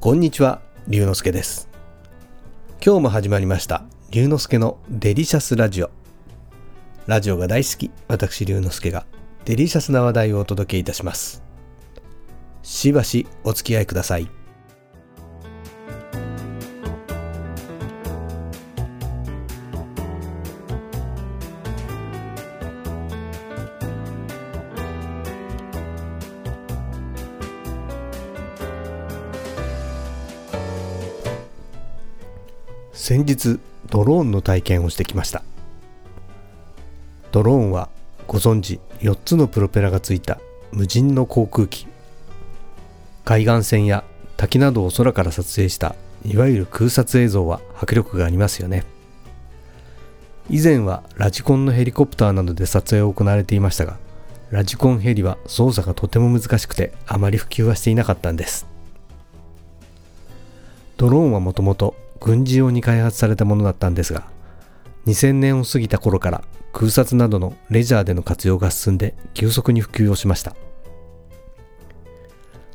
[0.00, 1.68] こんにちは、龍之介です。
[2.82, 5.90] 今日も始まりました、龍之介のデリシャスラジオ。
[7.06, 9.04] ラジオが大好き、私龍之介が
[9.44, 11.42] デリシャスな話題をお届けいたします。
[12.62, 14.30] しばしお付き合いください。
[33.00, 35.42] 先日ドローンの体験をしてきました。
[37.32, 37.88] ドローンは
[38.26, 40.38] ご存知4つのプロペラがついた
[40.70, 41.86] 無人の航空機。
[43.24, 44.04] 海岸線や
[44.36, 45.96] 滝などを空から撮影した
[46.26, 48.84] いわゆる空撮映像は迫力がありますよね。
[50.50, 53.96] 以前はラジコンのヘリコプターなどで撮影を行われていましたが
[54.50, 58.66] ラジコンヘリは操作がとても難しくてあまり普及はしていなかったんです。
[60.98, 64.24] ドローンはもともと軍事用に開発されたものだったんですが
[65.06, 70.54] 2000年を過ぎた頃から空撮などのレジャーでの活用が進んで急速に普及をしました。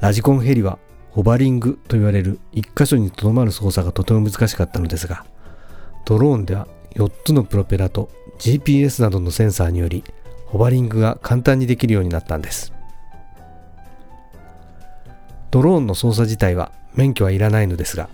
[0.00, 0.78] ラジコンヘリは
[1.10, 5.24] ホバリングと言われる一箇所にとどまる操作がとても難しかったのですが
[6.04, 10.04] ドローンでは4つのプロペラと GPS などのセンサーにより
[10.44, 12.72] ホバリングが簡単にできるようになったんです。
[15.50, 18.10] ドローンの操作自体は免許はいらないのですが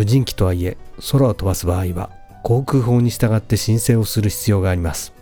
[0.00, 0.78] 無人機とはいえ
[1.12, 2.08] 空を飛ばす場合は
[2.42, 5.12] 航空法に従って申請をする必要があります。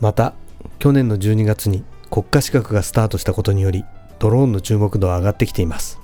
[0.00, 0.34] また
[0.78, 3.86] 去年の12月に国家資格がスタートしたことにより
[4.18, 5.98] ドローンの注目度は上がってきています。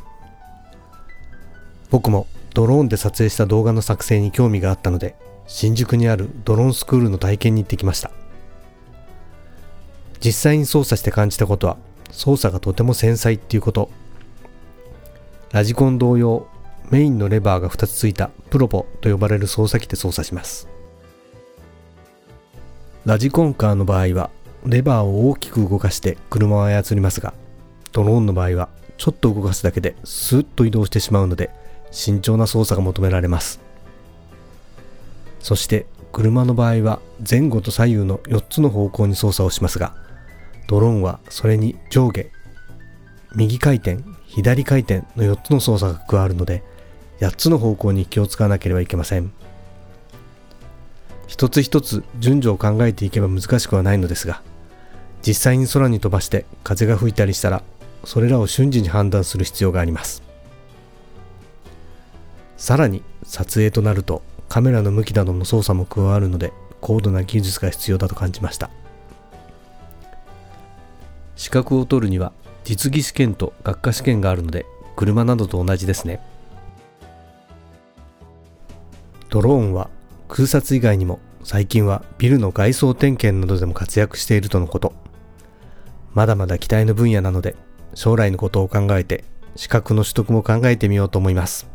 [1.91, 5.15] 僕もドローンで撮影した動画の作成に興味があったので
[5.47, 8.11] 新宿にあるドローンスクールの体験に行ってきました。
[10.25, 11.77] 実際に操作して感じたことは
[12.11, 13.91] 操作がとても繊細っていうこと。
[15.53, 16.47] ラジコン同様
[16.91, 20.69] メインのレバーが2つついたプロポと呼ばれる操作機で操作します。
[23.07, 24.31] ラジコンカーの場合は
[24.67, 27.33] レバーを大きく動かして車を操りますが
[27.93, 28.69] ドローンの場合は
[28.99, 31.51] ちょっと動かすだけでスーッと移動してしまうので
[31.91, 33.61] 慎重な操作が求められます。
[35.41, 39.95] そして車の場合は前後と左右の4つの方向に操作をしますが
[40.67, 42.27] ドローンはそれに上下
[43.35, 46.63] 右回転左回転の4つの操作が加わるので
[47.21, 49.33] 8つの方向に気を使わなければいけません。
[51.27, 54.43] 一つ一つ順序を考えていけば難しくはないのですが
[55.25, 57.63] 実際に空に飛ばして風が吹いたりしたら
[58.05, 60.23] それらを瞬時に判断する必要があります。
[62.57, 68.71] さらに撮影となるとカメラの向きなどの操作も加わるので高度な技術が必要だと感じました。
[71.37, 72.33] 資格を取るには
[72.65, 74.67] 実技試験と学科試験があるので
[74.97, 76.21] 車などと同じですね。
[79.31, 79.89] ドローンは
[80.29, 84.93] 空撮以外にも最近はビルの外装点検などでも活躍しているとのこと。
[86.13, 87.55] まだまだ期待の分野なので
[87.95, 89.25] 将来のことを考えて
[89.55, 91.69] 資格の取得も考えてみようと思います。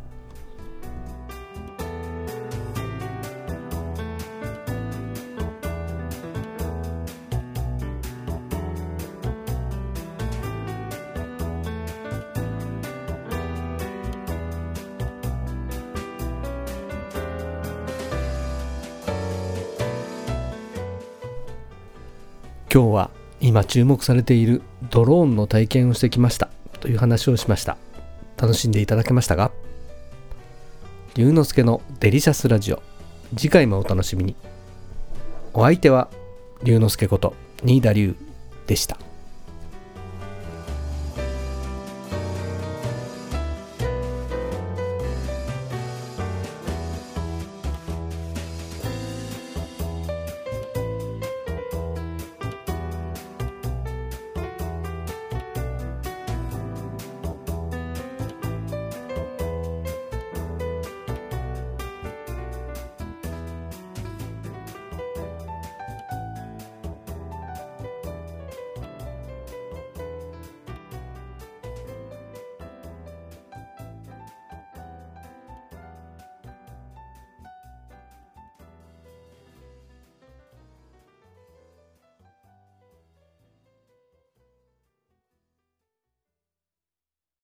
[22.75, 23.09] 今日は
[23.39, 26.49] 今注目されているドローンの体験をしてきました。
[26.81, 27.77] という話をしました。
[28.35, 29.49] 楽しんでいただけましたが
[31.13, 32.83] 龍之介のデリシャスラジオ。
[33.37, 34.35] 次回もお楽しみに。
[35.53, 36.09] お相手は
[36.63, 37.33] 龍之介こと
[37.63, 38.13] 新田龍
[38.67, 38.97] でした。